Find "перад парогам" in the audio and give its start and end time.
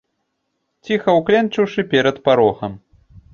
1.93-2.73